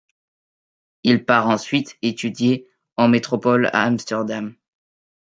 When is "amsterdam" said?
3.83-4.55